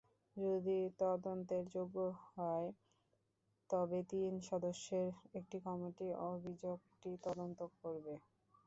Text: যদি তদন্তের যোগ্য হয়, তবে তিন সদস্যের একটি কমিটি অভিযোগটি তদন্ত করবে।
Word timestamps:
যদি 0.35 0.77
তদন্তের 0.99 1.63
যোগ্য 1.75 1.97
হয়, 2.29 2.69
তবে 3.69 3.99
তিন 4.11 4.31
সদস্যের 4.49 5.07
একটি 5.35 5.57
কমিটি 5.65 6.07
অভিযোগটি 6.29 7.11
তদন্ত 7.25 7.59
করবে। 7.77 8.13